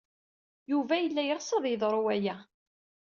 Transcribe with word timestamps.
Yuba 0.71 0.95
yella 0.97 1.21
yeɣs 1.25 1.49
ad 1.57 1.65
yeḍru 1.67 2.01
waya. 2.05 2.35